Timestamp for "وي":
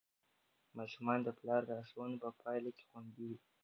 3.29-3.37